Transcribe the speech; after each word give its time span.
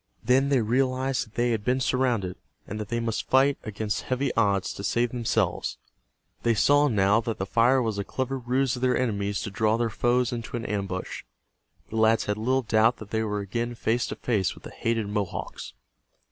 Then 0.23 0.49
they 0.49 0.61
realized 0.61 1.27
that 1.27 1.33
they 1.35 1.51
had 1.51 1.63
been 1.63 1.79
surrounded, 1.79 2.35
and 2.65 2.79
that 2.79 2.87
they 2.89 2.99
must 2.99 3.29
fight 3.29 3.59
against 3.63 4.01
heavy 4.01 4.33
odds 4.33 4.73
to 4.73 4.83
save 4.83 5.11
themselves. 5.11 5.77
They 6.41 6.55
saw 6.55 6.87
now 6.87 7.21
that 7.21 7.37
the 7.37 7.45
fire 7.45 7.83
was 7.83 7.99
a 7.99 8.03
clever 8.03 8.39
ruse 8.39 8.75
of 8.75 8.81
their 8.81 8.97
enemies 8.97 9.43
to 9.43 9.51
draw 9.51 9.77
their 9.77 9.91
foes 9.91 10.33
into 10.33 10.57
an 10.57 10.65
ambush. 10.65 11.21
The 11.91 11.97
lads 11.97 12.25
had 12.25 12.39
little 12.39 12.63
doubt 12.63 12.97
that 12.97 13.11
they 13.11 13.21
were 13.21 13.41
again 13.41 13.75
face 13.75 14.07
to 14.07 14.15
face 14.15 14.55
with 14.55 14.63
the 14.63 14.71
hated 14.71 15.07
Mohawks. 15.07 15.73